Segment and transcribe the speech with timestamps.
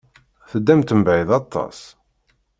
[0.49, 1.79] Teddamt mebɛid aṭas.